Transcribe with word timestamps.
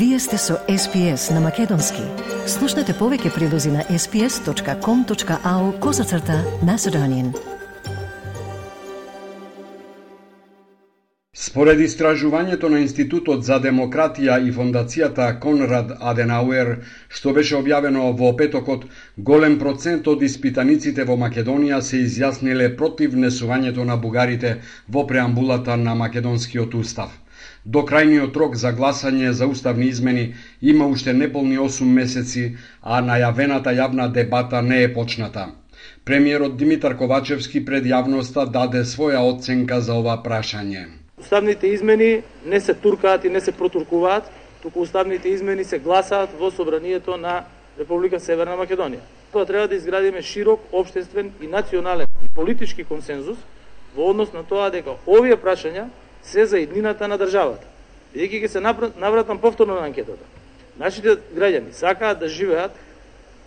Вие 0.00 0.18
сте 0.18 0.38
со 0.38 0.54
SPS 0.68 1.34
на 1.34 1.40
Македонски. 1.44 2.00
Слушнете 2.48 2.94
повеќе 2.96 3.34
прилози 3.34 3.68
на 3.68 3.82
sps.com.au 3.84 5.64
козацрта 5.78 6.38
на 6.64 6.78
Седонин. 6.78 7.34
Според 11.36 11.84
истражувањето 11.84 12.72
на 12.72 12.80
Институтот 12.80 13.44
за 13.44 13.60
демократија 13.60 14.40
и 14.40 14.56
фондацијата 14.56 15.38
Конрад 15.44 15.92
Аденауер, 16.00 16.78
што 17.08 17.36
беше 17.36 17.60
објавено 17.60 18.16
во 18.16 18.32
петокот, 18.36 18.88
голем 19.18 19.58
процент 19.58 20.08
од 20.08 20.22
испитаниците 20.22 21.04
во 21.04 21.20
Македонија 21.20 21.84
се 21.84 22.06
изјасниле 22.06 22.72
против 22.76 23.12
внесувањето 23.20 23.84
на 23.84 24.00
бугарите 24.00 24.60
во 24.88 25.04
преамбулата 25.06 25.76
на 25.76 25.94
македонскиот 25.94 26.74
устав. 26.74 27.12
До 27.64 27.82
крајниот 27.84 28.36
рок 28.40 28.54
за 28.56 28.70
гласање 28.72 29.30
за 29.36 29.46
уставни 29.46 29.86
измени 29.92 30.34
има 30.62 30.86
уште 30.86 31.12
неполни 31.12 31.58
8 31.58 31.84
месеци, 31.84 32.56
а 32.80 33.02
најавената 33.04 33.74
јавна 33.76 34.08
дебата 34.12 34.62
не 34.62 34.82
е 34.82 34.94
почната. 34.94 35.48
Премиерот 36.04 36.56
Димитар 36.56 36.96
Ковачевски 36.96 37.64
пред 37.64 37.84
јавноста 37.84 38.46
даде 38.48 38.84
своја 38.84 39.20
оценка 39.34 39.80
за 39.80 39.94
ова 39.94 40.16
прашање. 40.24 40.86
Уставните 41.20 41.68
измени 41.68 42.22
не 42.46 42.60
се 42.60 42.74
туркаат 42.74 43.24
и 43.24 43.28
не 43.28 43.40
се 43.40 43.52
протуркуваат, 43.52 44.30
туку 44.62 44.80
уставните 44.80 45.28
измени 45.28 45.64
се 45.64 45.78
гласаат 45.78 46.30
во 46.40 46.50
собранието 46.50 47.16
на 47.16 47.44
Република 47.78 48.20
Северна 48.20 48.56
Македонија. 48.56 49.04
Тоа 49.32 49.44
треба 49.44 49.68
да 49.68 49.74
изградиме 49.74 50.22
широк 50.22 50.60
обштествен 50.72 51.32
и 51.40 51.46
национален 51.46 52.06
и 52.24 52.28
политички 52.34 52.84
консензус 52.84 53.38
во 53.96 54.10
однос 54.10 54.32
на 54.32 54.44
тоа 54.44 54.70
дека 54.70 54.96
овие 55.06 55.36
прашања 55.36 55.90
се 56.22 56.46
за 56.46 56.58
иднината 56.58 57.08
на 57.08 57.18
државата. 57.18 57.66
Бидејќи 58.14 58.44
ќе 58.44 58.48
се 58.48 58.60
навратам 58.60 59.38
повторно 59.38 59.74
на 59.74 59.86
анкетата. 59.86 60.24
Нашите 60.78 61.16
граѓани 61.36 61.72
сакаат 61.72 62.18
да 62.18 62.28
живеат 62.28 62.72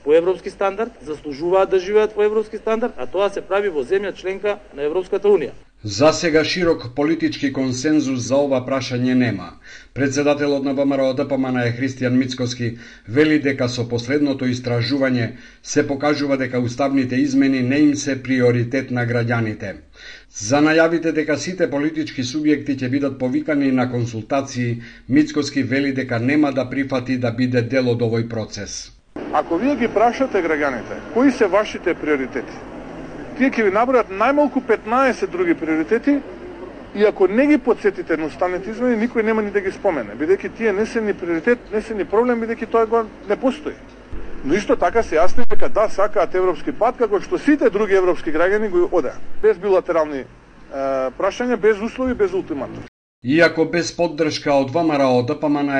по 0.04 0.14
европски 0.14 0.50
стандард, 0.50 0.92
заслужуваат 1.02 1.70
да 1.70 1.80
живеат 1.80 2.14
по 2.14 2.24
европски 2.24 2.58
стандард, 2.58 2.94
а 2.98 3.08
тоа 3.08 3.30
се 3.30 3.42
прави 3.42 3.70
во 3.70 3.84
земја 3.84 4.14
членка 4.16 4.60
на 4.74 4.84
Европската 4.84 5.28
Унија. 5.28 5.52
За 5.86 6.14
сега 6.14 6.44
широк 6.46 6.96
политички 6.96 7.54
консензус 7.54 8.20
за 8.28 8.38
ова 8.40 8.62
прашање 8.64 9.14
нема. 9.20 9.50
Председателот 9.94 10.64
на 10.64 10.74
ВМРО 10.74 11.10
ДПМН 11.14 11.60
е 11.60 11.74
Христијан 11.76 12.16
Мицкоски 12.16 12.78
вели 13.08 13.40
дека 13.44 13.68
со 13.68 13.84
последното 13.90 14.48
истражување 14.48 15.28
се 15.64 15.84
покажува 15.88 16.38
дека 16.38 16.64
уставните 16.64 17.20
измени 17.20 17.62
не 17.62 17.80
им 17.80 17.96
се 17.96 18.16
приоритет 18.24 18.92
на 18.92 19.04
граѓаните. 19.04 19.76
За 20.32 20.64
најавите 20.64 21.12
дека 21.12 21.38
сите 21.38 21.68
политички 21.70 22.24
субјекти 22.24 22.80
ќе 22.80 22.90
бидат 22.90 23.20
повикани 23.20 23.72
на 23.72 23.92
консултации, 23.92 24.82
Мицкоски 25.10 25.64
вели 25.64 25.92
дека 25.92 26.20
нема 26.20 26.54
да 26.54 26.70
прифати 26.70 27.18
да 27.18 27.32
биде 27.32 27.62
дел 27.62 27.92
од 27.92 28.00
овој 28.00 28.30
процес. 28.30 28.94
Ако 29.34 29.58
вие 29.58 29.76
ги 29.76 29.88
прашате 29.88 30.40
граѓаните, 30.48 31.12
кои 31.14 31.32
се 31.32 31.46
вашите 31.46 31.94
приоритети? 31.94 32.73
Тие 33.38 33.50
ќе 33.50 33.66
ви 33.68 33.74
набројат 33.74 34.12
најмалку 34.14 34.62
15 34.68 35.28
други 35.32 35.56
приоритети 35.58 36.20
и 36.96 37.06
ако 37.06 37.28
не 37.28 37.48
ги 37.48 37.58
подсетите 37.58 38.18
на 38.18 38.30
уставните 38.30 38.70
измени, 38.72 39.08
никој 39.08 39.24
нема 39.24 39.42
ни 39.42 39.52
да 39.52 39.62
ги 39.62 39.72
спомене, 39.72 40.14
бидејќи 40.20 40.54
тие 40.58 40.74
не 40.74 40.86
се 40.86 41.02
ни 41.02 41.14
приоритет, 41.14 41.60
не 41.74 41.82
се 41.82 41.96
ни 41.96 42.06
проблем, 42.06 42.42
бидејќи 42.44 42.70
тоа 42.70 42.86
го 42.86 43.04
не 43.30 43.36
постои. 43.36 43.74
Но 44.46 44.54
исто 44.54 44.76
така 44.76 45.04
се 45.04 45.18
јасни 45.18 45.48
дека 45.50 45.70
да 45.70 45.90
сакаат 45.90 46.36
европски 46.36 46.72
пат, 46.72 46.98
како 46.98 47.22
што 47.22 47.40
сите 47.40 47.70
други 47.70 47.96
европски 47.96 48.32
граѓани 48.32 48.70
го 48.70 48.90
одеа. 48.92 49.16
Без 49.42 49.58
билатерални 49.58 50.24
е, 50.24 50.26
прашања, 51.18 51.58
без 51.58 51.82
услови, 51.82 52.14
без 52.14 52.34
ултиматум. 52.34 52.93
Иако 53.24 53.64
без 53.72 53.90
поддршка 53.96 54.52
од 54.60 54.72
ВМРО 54.76 55.22
ДПМН 55.28 55.76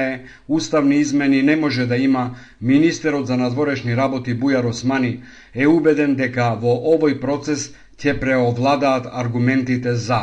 уставни 0.48 0.96
измени 0.96 1.42
не 1.44 1.56
може 1.56 1.86
да 1.86 1.98
има, 1.98 2.36
министерот 2.62 3.28
за 3.28 3.38
надворешни 3.38 3.96
работи 3.96 4.36
Бујар 4.44 4.70
Османи 4.70 5.20
е 5.54 5.68
убеден 5.68 6.16
дека 6.16 6.46
во 6.62 6.76
овој 6.94 7.20
процес 7.20 7.66
ќе 8.00 8.14
преовладаат 8.22 9.10
аргументите 9.12 9.96
за. 9.96 10.22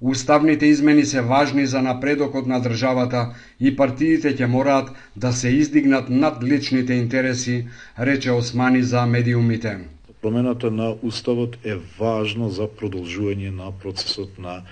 Уставните 0.00 0.66
измени 0.66 1.04
се 1.04 1.20
важни 1.20 1.66
за 1.66 1.82
напредокот 1.82 2.46
на 2.46 2.58
државата 2.60 3.22
и 3.60 3.76
партиите 3.76 4.34
ќе 4.34 4.50
мораат 4.50 4.90
да 5.16 5.32
се 5.32 5.48
издигнат 5.48 6.10
над 6.10 6.42
личните 6.42 6.94
интереси, 6.94 7.68
рече 7.98 8.32
Османи 8.32 8.82
за 8.82 9.06
медиумите. 9.06 9.78
Промената 10.22 10.70
на 10.70 10.94
уставот 11.02 11.56
е 11.64 11.78
важно 11.98 12.50
за 12.50 12.66
продолжување 12.66 13.54
на 13.54 13.70
процесот 13.70 14.38
на 14.38 14.62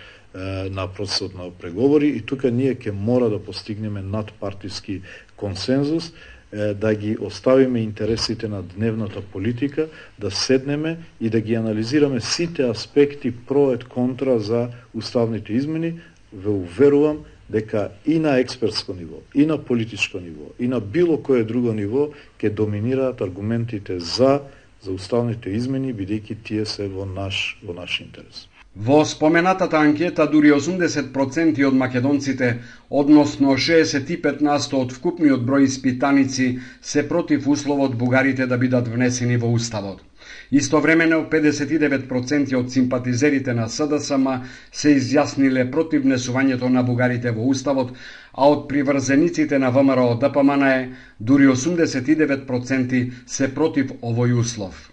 на 0.70 0.86
процесот 0.86 1.34
на 1.34 1.50
преговори 1.50 2.08
и 2.08 2.20
тука 2.20 2.50
ние 2.50 2.74
ќе 2.74 2.92
мора 2.92 3.30
да 3.32 3.38
постигнеме 3.42 4.02
надпартиски 4.02 5.00
консензус, 5.36 6.12
да 6.52 6.94
ги 6.94 7.16
оставиме 7.20 7.80
интересите 7.80 8.48
на 8.48 8.62
дневната 8.62 9.20
политика, 9.20 9.88
да 10.18 10.30
седнеме 10.30 10.98
и 11.20 11.30
да 11.30 11.40
ги 11.40 11.54
анализираме 11.54 12.20
сите 12.20 12.68
аспекти 12.68 13.32
проет 13.46 13.84
контра 13.84 14.38
за 14.38 14.68
уставните 14.94 15.52
измени, 15.52 16.00
ве 16.32 16.48
уверувам 16.50 17.24
дека 17.50 17.90
и 18.06 18.18
на 18.18 18.38
експертско 18.38 18.94
ниво, 18.94 19.16
и 19.34 19.46
на 19.46 19.58
политичко 19.58 20.20
ниво, 20.20 20.44
и 20.58 20.68
на 20.68 20.80
било 20.80 21.22
кое 21.22 21.44
друго 21.44 21.72
ниво 21.72 22.10
ќе 22.38 22.50
доминираат 22.50 23.20
аргументите 23.20 24.00
за 24.00 24.40
за 24.82 24.92
уставните 24.92 25.50
измени 25.50 25.94
бидејќи 25.94 26.36
тие 26.44 26.66
се 26.66 26.86
во 26.88 27.06
наш 27.06 27.58
во 27.62 27.74
наш 27.74 28.00
интерес. 28.00 28.46
Во 28.78 29.04
споменатата 29.04 29.78
анкета 29.80 30.26
дури 30.28 30.50
80% 30.52 31.64
од 31.64 31.76
македонците, 31.80 32.48
односно 32.90 33.54
65% 33.56 34.74
од 34.76 34.90
вкупниот 34.92 35.46
број 35.48 35.64
испитаници, 35.64 36.48
се 36.82 37.04
против 37.08 37.46
условот 37.48 37.94
бугарите 37.96 38.46
да 38.46 38.58
бидат 38.60 38.90
внесени 38.92 39.38
во 39.40 39.48
Уставот. 39.48 40.02
Истовремено 40.50 41.22
59% 41.30 42.52
од 42.58 42.68
симпатизерите 42.74 43.54
на 43.54 43.68
СДСМ 43.76 44.26
се 44.72 44.92
изјасниле 44.98 45.64
против 45.70 46.04
внесувањето 46.04 46.68
на 46.68 46.82
бугарите 46.82 47.32
во 47.32 47.48
Уставот, 47.54 47.94
а 48.34 48.50
од 48.50 48.68
приврзениците 48.68 49.58
на 49.58 49.70
ВМРО 49.70 50.18
ДПМН 50.20 50.92
дури 51.18 51.48
89% 51.48 53.02
се 53.26 53.50
против 53.54 53.96
овој 54.02 54.36
услов. 54.36 54.90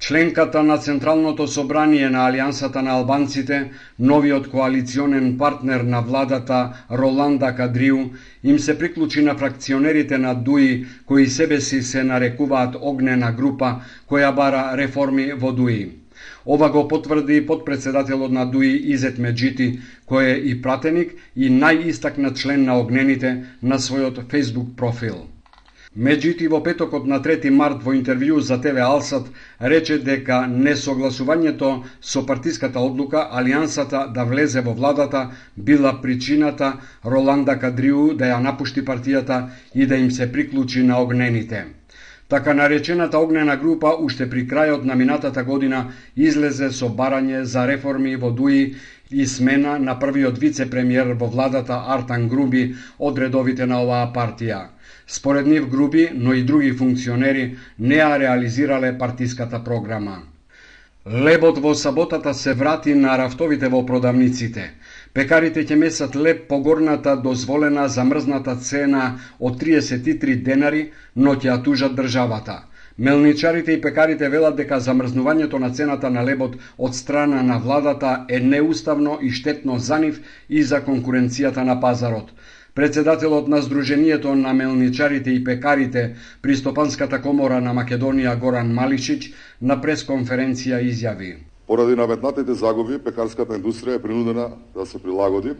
Членката 0.00 0.62
на 0.62 0.78
Централното 0.78 1.44
собрание 1.46 2.08
на 2.10 2.22
Алијансата 2.24 2.80
на 2.80 2.90
албанците, 2.96 3.70
новиот 3.98 4.46
коалиционен 4.48 5.36
партнер 5.38 5.80
на 5.80 6.00
владата 6.00 6.72
Роланда 6.90 7.54
Кадриу, 7.54 7.98
им 8.44 8.58
се 8.58 8.78
приклучи 8.78 9.22
на 9.22 9.34
фракционерите 9.38 10.18
на 10.18 10.34
ДУИ, 10.34 10.86
кои 11.06 11.26
себе 11.26 11.60
си 11.60 11.82
се 11.82 12.04
нарекуваат 12.04 12.76
огнена 12.80 13.32
група, 13.32 13.74
која 14.08 14.34
бара 14.34 14.62
реформи 14.76 15.32
во 15.32 15.52
ДУИ. 15.52 15.90
Ова 16.46 16.70
го 16.70 16.88
потврди 16.88 17.46
подпредседателот 17.46 18.32
на 18.32 18.46
ДУИ 18.46 18.72
Изет 18.96 19.18
Меджити, 19.18 19.80
кој 20.08 20.32
е 20.32 20.38
и 20.48 20.62
пратеник 20.62 21.12
и 21.36 21.52
најистакнат 21.52 22.40
член 22.40 22.64
на 22.64 22.80
огнените 22.80 23.44
на 23.62 23.76
својот 23.76 24.24
Facebook 24.32 24.74
профил. 24.76 25.28
Меѓути 25.98 26.46
во 26.50 26.58
петокот 26.62 27.06
на 27.10 27.16
3 27.22 27.50
март 27.50 27.80
во 27.86 27.92
интервју 27.98 28.36
за 28.48 28.58
ТВ 28.66 28.78
Алсат 28.88 29.24
рече 29.72 29.96
дека 30.08 30.36
несогласувањето 30.50 31.70
со 32.00 32.22
партиската 32.28 32.78
одлука 32.78 33.24
Алијансата 33.40 34.04
да 34.14 34.24
влезе 34.24 34.60
во 34.60 34.72
владата 34.72 35.24
била 35.56 35.92
причината 36.00 36.70
Роланда 37.04 37.58
Кадриу 37.58 38.14
да 38.14 38.30
ја 38.30 38.38
напушти 38.38 38.86
партијата 38.86 39.42
и 39.74 39.86
да 39.86 39.96
им 39.96 40.10
се 40.10 40.30
приклучи 40.32 40.86
на 40.86 41.02
огнените. 41.02 41.66
Така 42.30 42.54
наречената 42.54 43.18
огнена 43.18 43.56
група 43.56 43.90
уште 43.98 44.28
при 44.30 44.44
крајот 44.46 44.84
на 44.86 44.94
минатата 44.94 45.42
година 45.44 45.80
излезе 46.16 46.68
со 46.70 46.86
барање 47.00 47.40
за 47.42 47.64
реформи 47.66 48.12
во 48.16 48.30
ДУИ 48.30 48.60
и 49.10 49.26
смена 49.26 49.72
на 49.78 49.96
првиот 49.98 50.38
вице-премиер 50.38 51.10
во 51.18 51.26
владата 51.26 51.80
Артан 51.96 52.28
Груби 52.28 52.62
од 52.98 53.18
редовите 53.18 53.66
на 53.66 53.80
оваа 53.82 54.12
партија. 54.14 54.60
Според 55.06 55.46
нив 55.46 55.66
Груби, 55.68 56.08
но 56.14 56.32
и 56.32 56.46
други 56.46 56.70
функционери 56.70 57.56
не 57.78 57.98
ја 57.98 58.18
реализирале 58.22 58.98
партиската 58.98 59.64
програма. 59.64 60.20
Лебот 61.06 61.58
во 61.58 61.74
саботата 61.74 62.34
се 62.34 62.54
врати 62.54 62.94
на 62.94 63.18
рафтовите 63.18 63.68
во 63.68 63.82
продавниците. 63.86 64.70
Пекарите 65.12 65.62
ќе 65.66 65.74
месат 65.74 66.16
леб 66.16 66.42
по 66.48 66.60
горната 66.62 67.16
дозволена 67.22 67.88
замрзната 67.88 68.52
цена 68.66 69.06
од 69.40 69.56
33 69.62 70.36
денари, 70.48 70.82
но 71.16 71.34
ќе 71.34 71.48
ја 71.48 71.56
тужат 71.64 71.96
државата. 71.98 72.54
Мелничарите 72.98 73.72
и 73.72 73.80
пекарите 73.80 74.28
велат 74.28 74.56
дека 74.60 74.78
замрзнувањето 74.86 75.58
на 75.58 75.72
цената 75.74 76.10
на 76.10 76.22
лебот 76.22 76.54
од 76.78 76.94
страна 76.94 77.42
на 77.42 77.58
владата 77.58 78.24
е 78.28 78.40
неуставно 78.40 79.18
и 79.22 79.30
штетно 79.30 79.78
за 79.78 79.98
нив 79.98 80.22
и 80.48 80.62
за 80.62 80.80
конкуренцијата 80.86 81.66
на 81.66 81.80
пазарот. 81.80 82.30
Председателот 82.74 83.48
на 83.48 83.62
Сдруженијето 83.62 84.38
на 84.38 84.54
мелничарите 84.54 85.30
и 85.30 85.44
пекарите 85.44 86.14
при 86.42 86.56
Стопанската 86.56 87.18
комора 87.22 87.60
на 87.60 87.74
Македонија 87.74 88.38
Горан 88.38 88.74
Малишич 88.74 89.32
на 89.60 89.82
пресконференција 89.82 90.78
изјави. 90.86 91.49
Поради 91.70 91.94
наметнатите 91.94 92.54
загуби, 92.58 92.96
пекарската 92.98 93.54
индустрија 93.54 93.94
е 93.94 94.02
принудена 94.02 94.48
да 94.74 94.82
се 94.82 94.98
прилагоди 94.98 95.52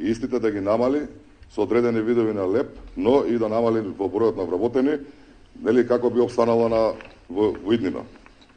и 0.00 0.08
истите 0.08 0.38
да 0.40 0.48
ги 0.50 0.62
намали 0.64 1.02
со 1.52 1.60
одредени 1.60 2.00
видови 2.00 2.32
на 2.32 2.46
леп, 2.48 2.78
но 2.96 3.20
и 3.28 3.36
да 3.36 3.50
намали 3.52 3.82
во 3.98 4.08
бројот 4.08 4.40
на 4.40 4.46
вработени, 4.48 4.96
нели 5.60 5.84
како 5.84 6.08
би 6.08 6.24
обстанала 6.24 6.70
на 6.72 6.80
во, 7.28 7.50
во 7.52 7.76
иднина. 7.76 8.06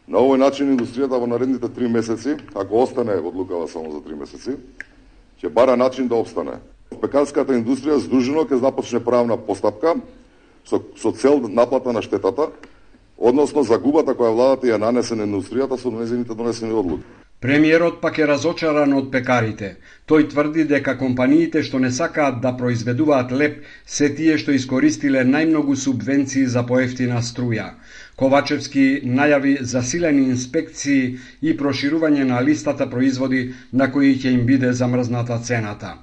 На 0.08 0.24
овој 0.24 0.40
начин 0.40 0.72
индустријата 0.72 1.20
во 1.20 1.28
наредните 1.28 1.68
три 1.68 1.92
месеци, 1.92 2.38
ако 2.56 2.80
остане 2.88 3.20
одлукава 3.20 3.68
само 3.68 3.92
за 3.92 4.00
три 4.00 4.16
месеци, 4.16 4.56
ќе 5.44 5.52
бара 5.52 5.76
начин 5.76 6.08
да 6.08 6.16
обстане. 6.16 6.62
Пекарската 6.96 7.60
индустрија 7.60 8.00
здружено 8.00 8.48
ќе 8.48 8.64
започне 8.64 9.04
правна 9.04 9.36
постапка 9.36 9.98
со, 10.64 10.80
со 10.96 11.12
цел 11.12 11.44
наплата 11.44 11.92
на 11.92 12.00
штетата, 12.02 12.54
односно 13.20 13.64
загубата 13.64 14.16
која 14.16 14.34
владата 14.34 14.68
ја 14.68 14.80
нанесе 14.80 15.16
на 15.16 15.28
индустријата 15.28 15.78
со 15.78 15.92
незините 15.92 16.36
донесени 16.36 16.74
одлуки. 16.74 17.04
Премиерот 17.40 18.02
пак 18.02 18.18
е 18.20 18.26
разочаран 18.28 18.94
од 18.94 19.06
пекарите. 19.12 19.68
Тој 20.12 20.26
тврди 20.32 20.66
дека 20.72 20.98
компаниите 21.00 21.62
што 21.68 21.80
не 21.80 21.92
сакаат 21.98 22.42
да 22.44 22.52
произведуваат 22.62 23.32
леп 23.42 23.62
се 23.98 24.10
тие 24.18 24.36
што 24.42 24.56
искористиле 24.58 25.24
најмногу 25.30 25.78
субвенции 25.84 26.44
за 26.56 26.66
поевтина 26.72 27.22
струја. 27.30 27.70
Ковачевски 28.20 28.86
најави 29.22 29.56
засилени 29.76 30.28
инспекции 30.34 31.16
и 31.42 31.56
проширување 31.64 32.28
на 32.34 32.44
листата 32.44 32.90
производи 32.92 33.42
на 33.72 33.92
кои 33.92 34.14
ќе 34.20 34.36
им 34.36 34.46
биде 34.46 34.74
замрзната 34.84 35.40
цената. 35.40 35.96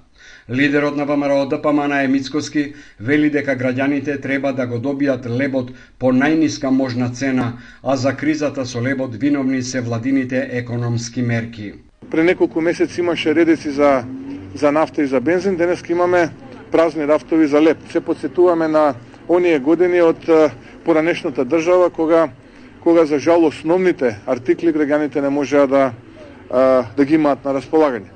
Лидерот 0.51 0.97
на 0.97 1.05
ВМРО 1.05 1.47
ДПМН 1.47 1.93
е 1.93 2.09
Мицкоски 2.09 2.75
вели 3.01 3.31
дека 3.31 3.57
граѓаните 3.57 4.21
треба 4.23 4.53
да 4.53 4.67
го 4.67 4.79
добијат 4.79 5.27
лебот 5.27 5.71
по 5.99 6.13
најниска 6.13 6.71
можна 6.71 7.11
цена, 7.11 7.59
а 7.83 7.97
за 7.97 8.15
кризата 8.15 8.67
со 8.67 8.81
лебот 8.83 9.15
виновни 9.15 9.63
се 9.63 9.81
владините 9.81 10.49
економски 10.53 11.23
мерки. 11.23 11.73
Пре 12.11 12.23
неколку 12.23 12.61
месеци 12.61 13.01
имаше 13.01 13.35
редици 13.35 13.71
за 13.71 14.05
за 14.55 14.73
нафта 14.73 15.03
и 15.03 15.07
за 15.07 15.21
бензин, 15.21 15.57
денес 15.57 15.83
имаме 15.89 16.31
празни 16.73 17.07
рафтови 17.09 17.47
за 17.47 17.63
леб. 17.63 17.79
Се 17.91 18.01
подсетуваме 18.01 18.69
на 18.69 18.95
оние 19.29 19.59
години 19.59 20.01
од 20.01 20.23
поранешната 20.85 21.45
држава 21.45 21.91
кога 21.91 22.29
кога 22.81 23.05
за 23.05 23.19
жал 23.19 23.45
основните 23.45 24.21
артикли 24.27 24.71
граѓаните 24.73 25.21
не 25.21 25.29
можеа 25.29 25.67
да 25.67 25.93
да 26.97 27.05
ги 27.05 27.15
имаат 27.15 27.45
на 27.45 27.55
располагање. 27.59 28.16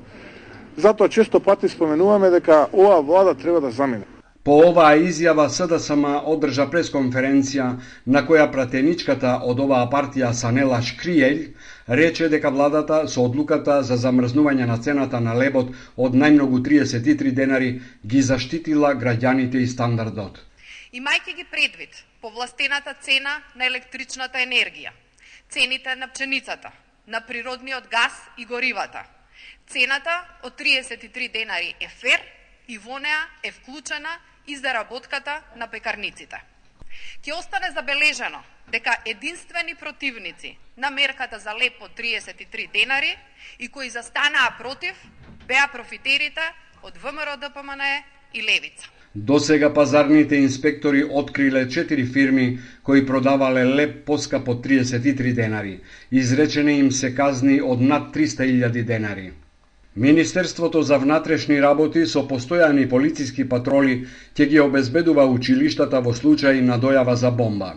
Затоа 0.77 1.09
често 1.09 1.39
пати 1.39 1.69
споменуваме 1.69 2.29
дека 2.29 2.67
оваа 2.73 3.01
влада 3.01 3.35
треба 3.35 3.61
да 3.61 3.71
замине. 3.71 4.05
По 4.43 4.55
оваа 4.57 4.97
изјава 4.97 5.43
СДСМ 5.53 6.05
одржа 6.25 6.63
пресконференција 6.65 7.65
на 8.07 8.23
која 8.25 8.47
пратеничката 8.51 9.35
од 9.45 9.59
оваа 9.61 9.85
партија 9.91 10.31
Санела 10.33 10.79
Шкриел 10.81 11.43
рече 11.87 12.29
дека 12.29 12.49
владата 12.49 13.03
со 13.07 13.21
одлуката 13.27 13.83
за 13.83 13.99
замрзнување 14.01 14.65
на 14.65 14.79
цената 14.81 15.21
на 15.21 15.35
лебот 15.37 15.69
од 15.97 16.17
најмногу 16.23 16.63
33 16.65 17.35
денари 17.37 17.69
ги 18.01 18.21
заштитила 18.21 18.95
граѓаните 18.95 19.61
и 19.61 19.67
стандардот. 19.67 20.41
Имајќи 20.89 21.37
ги 21.37 21.45
предвид 21.51 22.03
повластената 22.21 22.97
цена 23.01 23.37
на 23.55 23.69
електричната 23.69 24.41
енергија, 24.41 24.89
цените 25.49 25.95
на 25.95 26.07
пченицата, 26.07 26.73
на 27.07 27.21
природниот 27.21 27.87
газ 27.93 28.17
и 28.37 28.45
горивата, 28.45 29.05
Цената 29.71 30.25
од 30.43 30.59
33 30.59 31.31
денари 31.31 31.73
е 31.79 31.87
фер 31.87 32.19
и 32.67 32.77
во 32.77 32.97
неа 32.99 33.21
е 33.43 33.51
вклучена 33.51 34.17
и 34.47 34.55
заработката 34.57 35.41
на 35.55 35.67
пекарниците. 35.67 36.41
Ке 37.23 37.31
остане 37.33 37.71
забележено 37.71 38.43
дека 38.71 38.97
единствени 39.05 39.75
противници 39.75 40.57
на 40.77 40.89
мерката 40.91 41.39
за 41.39 41.53
леп 41.55 41.79
од 41.81 41.91
33 41.95 42.71
денари 42.73 43.15
и 43.59 43.67
кои 43.67 43.89
застанаа 43.89 44.57
против 44.59 44.95
беа 45.47 45.69
профитерите 45.71 46.51
од 46.83 46.97
ВМРО 46.97 47.37
ДПМН 47.37 47.83
и 48.33 48.43
Левица. 48.43 48.89
До 49.15 49.39
сега 49.39 49.73
пазарните 49.73 50.35
инспектори 50.35 51.03
откриле 51.03 51.65
4 51.65 52.13
фирми 52.13 52.59
кои 52.83 53.05
продавале 53.05 53.65
леп 53.65 54.05
поскапо 54.05 54.51
33 54.51 55.33
денари. 55.33 55.79
Изречени 56.11 56.77
им 56.79 56.91
се 56.91 57.15
казни 57.15 57.61
од 57.61 57.81
над 57.81 58.15
300.000 58.15 58.83
денари. 58.83 59.31
Министерството 59.95 60.81
за 60.81 60.97
внатрешни 60.97 61.59
работи 61.61 62.05
со 62.07 62.21
постојани 62.23 62.85
полициски 62.87 63.43
патроли 63.43 63.95
ќе 64.39 64.45
ги 64.47 64.59
обезбедува 64.63 65.25
училиштата 65.27 65.99
во 66.05 66.13
случај 66.15 66.61
на 66.63 66.77
дојава 66.79 67.15
за 67.19 67.31
бомба. 67.31 67.73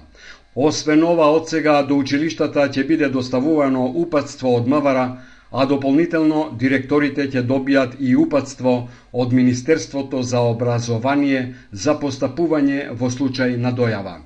Освен 0.54 1.02
ова, 1.02 1.26
од 1.34 1.48
сега 1.50 1.82
до 1.82 1.96
училиштата 1.98 2.68
ќе 2.70 2.84
биде 2.86 3.08
доставувано 3.08 3.82
упатство 4.04 4.54
од 4.54 4.70
МВР, 4.70 5.02
а 5.50 5.66
дополнително 5.66 6.44
директорите 6.52 7.26
ќе 7.26 7.42
добијат 7.42 7.96
и 7.98 8.14
упатство 8.16 8.76
од 9.12 9.32
Министерството 9.32 10.22
за 10.22 10.38
образование 10.54 11.42
за 11.72 11.98
постапување 11.98 12.92
во 12.94 13.10
случај 13.10 13.58
на 13.58 13.74
дојава. 13.74 14.20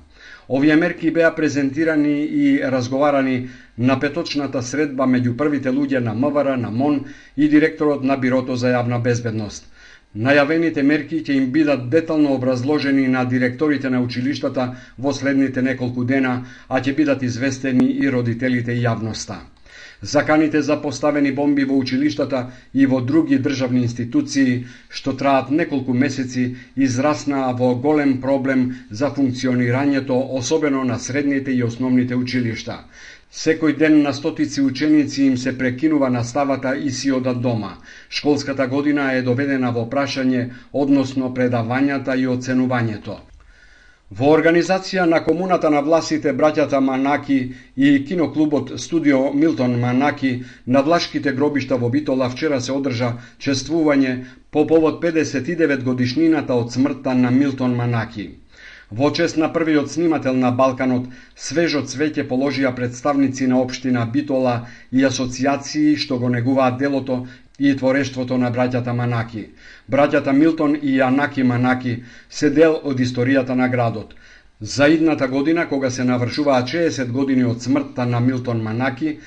Овие 0.49 0.75
мерки 0.75 1.11
беа 1.11 1.29
презентирани 1.35 2.23
и 2.25 2.61
разговарани 2.65 3.47
на 3.77 3.99
петочната 3.99 4.63
средба 4.65 5.05
меѓу 5.05 5.35
првите 5.37 5.69
луѓе 5.69 5.99
на 6.01 6.15
МВР, 6.17 6.55
на 6.57 6.71
МОН 6.71 7.03
и 7.37 7.47
директорот 7.47 8.03
на 8.03 8.17
Бирото 8.17 8.55
за 8.55 8.71
јавна 8.73 8.97
безбедност. 8.97 9.69
Најавените 10.17 10.81
мерки 10.81 11.21
ќе 11.21 11.37
им 11.37 11.51
бидат 11.53 11.85
детално 11.93 12.33
образложени 12.33 13.07
на 13.07 13.25
директорите 13.29 13.89
на 13.93 14.01
училиштата 14.01 14.73
во 14.97 15.13
следните 15.13 15.61
неколку 15.61 16.03
дена, 16.03 16.41
а 16.67 16.81
ќе 16.81 16.95
бидат 16.97 17.21
известени 17.21 17.91
и 18.01 18.09
родителите 18.09 18.73
и 18.73 18.81
јавноста. 18.81 19.43
Заканите 20.01 20.61
за 20.61 20.81
поставени 20.81 21.31
бомби 21.31 21.65
во 21.65 21.77
училиштата 21.77 22.45
и 22.73 22.85
во 22.85 23.01
други 23.01 23.39
државни 23.39 23.81
институции, 23.83 24.65
што 24.89 25.13
траат 25.13 25.51
неколку 25.51 25.93
месеци, 25.93 26.55
израснаа 26.77 27.51
во 27.51 27.73
голем 27.75 28.21
проблем 28.21 28.63
за 28.89 29.09
функционирањето, 29.11 30.19
особено 30.39 30.83
на 30.83 30.99
средните 30.99 31.51
и 31.51 31.63
основните 31.63 32.15
училишта. 32.15 32.79
Секој 33.31 33.75
ден 33.77 34.01
на 34.01 34.13
стотици 34.13 34.61
ученици 34.61 35.23
им 35.23 35.37
се 35.37 35.57
прекинува 35.57 36.09
наставата 36.09 36.77
и 36.77 36.91
си 36.91 37.11
одат 37.11 37.41
дома. 37.41 37.75
Школската 38.09 38.67
година 38.67 39.11
е 39.13 39.21
доведена 39.21 39.71
во 39.71 39.83
прашање 39.85 40.49
односно 40.73 41.33
предавањата 41.35 42.15
и 42.15 42.25
оценувањето. 42.27 43.19
Во 44.09 44.29
организација 44.33 45.03
на 45.05 45.19
комуната 45.21 45.69
на 45.69 45.81
власите 45.85 46.31
браќата 46.37 46.79
Манаки 46.81 47.35
и 47.77 47.89
киноклубот 48.05 48.71
Студио 48.81 49.19
Милтон 49.33 49.75
Манаки 49.79 50.31
на 50.65 50.81
влашките 50.81 51.31
гробишта 51.31 51.77
во 51.77 51.89
Битола 51.93 52.29
вчера 52.29 52.57
се 52.59 52.71
одржа 52.73 53.11
чествување 53.37 54.13
по 54.49 54.65
повод 54.71 54.97
59 55.03 55.83
годишнината 55.83 56.57
од 56.57 56.73
смртта 56.73 57.13
на 57.13 57.29
Милтон 57.29 57.75
Манаки. 57.75 58.25
Во 58.91 59.11
чест 59.13 59.37
на 59.37 59.51
првиот 59.53 59.91
снимател 59.91 60.33
на 60.33 60.49
Балканот, 60.51 61.05
свежо 61.35 61.83
цвеќе 61.85 62.25
положија 62.25 62.73
представници 62.75 63.45
на 63.47 63.61
општина 63.61 64.07
Битола 64.09 64.55
и 64.91 65.05
асоциации 65.05 65.93
што 65.95 66.17
го 66.17 66.33
негуваат 66.33 66.81
делото 66.81 67.27
и 67.59 67.75
творештвото 67.75 68.37
на 68.37 68.51
браќата 68.51 68.93
Манаки. 68.95 69.49
Браќата 69.91 70.31
Милтон 70.31 70.77
и 70.81 70.99
Анаки 71.01 71.43
Манаки 71.43 72.03
се 72.29 72.49
дел 72.49 72.79
од 72.83 72.99
историјата 72.99 73.55
на 73.55 73.67
градот. 73.69 74.15
За 74.61 74.87
идната 74.87 75.27
година, 75.27 75.67
кога 75.69 75.89
се 75.89 76.03
навршуваа 76.03 76.63
60 76.63 77.11
години 77.11 77.43
од 77.43 77.61
смртта 77.61 78.05
на 78.05 78.19
Милтон 78.19 78.61
Манаки, 78.61 79.17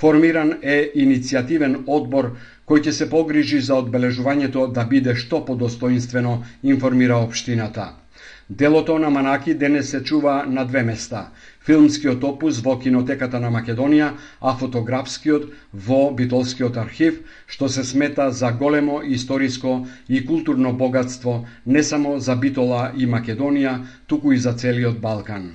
формиран 0.00 0.58
е 0.62 0.90
иницијативен 0.96 1.84
одбор 1.86 2.36
кој 2.66 2.84
ќе 2.84 2.92
се 2.92 3.10
погрижи 3.10 3.60
за 3.60 3.74
одбележувањето 3.74 4.66
да 4.72 4.84
биде 4.84 5.14
што 5.14 5.44
подостоинствено, 5.44 6.42
информира 6.62 7.16
општината. 7.16 8.01
Делото 8.50 8.98
на 8.98 9.10
Манаки 9.10 9.54
денес 9.54 9.90
се 9.90 10.02
чува 10.02 10.44
на 10.46 10.64
две 10.64 10.82
места. 10.82 11.28
Филмскиот 11.66 12.24
опус 12.24 12.58
во 12.60 12.74
Кинотеката 12.78 13.38
на 13.40 13.50
Македонија, 13.54 14.10
а 14.40 14.54
фотографскиот 14.58 15.46
во 15.72 16.10
Битолскиот 16.10 16.76
архив, 16.76 17.22
што 17.46 17.68
се 17.68 17.84
смета 17.84 18.30
за 18.30 18.50
големо 18.52 19.00
историско 19.04 19.86
и 20.08 20.26
културно 20.26 20.72
богатство 20.72 21.46
не 21.66 21.82
само 21.82 22.18
за 22.18 22.36
Битола 22.36 22.90
и 22.96 23.06
Македонија, 23.06 23.78
туку 24.06 24.32
и 24.32 24.38
за 24.38 24.52
целиот 24.52 24.98
Балкан. 25.00 25.52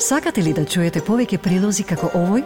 Сакате 0.00 0.42
ли 0.42 0.52
да 0.52 0.64
чуете 0.64 1.00
повеќе 1.04 1.38
прилози 1.38 1.84
како 1.84 2.08
овој? 2.16 2.42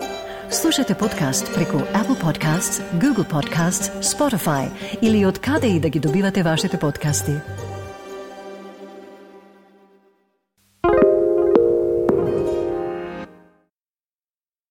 Слушате 0.50 0.94
подкаст 0.94 1.54
преку 1.54 1.78
Apple 1.94 2.18
Podcasts, 2.18 2.82
Google 2.98 3.24
Podcasts, 3.24 3.90
Spotify 4.02 4.68
или 5.02 5.24
од 5.26 5.38
каде 5.38 5.66
и 5.66 5.80
да 5.80 5.88
ги 5.88 5.98
добивате 5.98 6.42
вашите 6.42 6.78
подкасти. 6.78 7.38